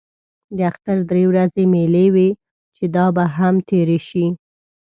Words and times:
د 0.57 0.57
اختر 0.69 0.97
درې 1.09 1.23
ورځې 1.31 1.63
مېلې 1.73 2.05
وې 2.15 2.29
چې 2.75 2.85
دا 2.95 3.05
به 3.15 3.23
هم 3.37 3.55
تېرې 3.69 3.99
شي. 4.07 4.25